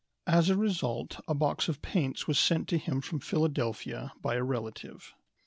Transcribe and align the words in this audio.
As 0.25 0.49
a 0.49 0.57
result 0.57 1.19
a 1.27 1.35
box 1.35 1.69
of 1.69 1.83
paints 1.83 2.25
was 2.27 2.39
sent 2.39 2.67
to 2.69 2.79
him 2.79 3.01
from 3.01 3.19
Philadelphia 3.19 4.13
by 4.19 4.33
a 4.33 4.41
relative. 4.43 5.13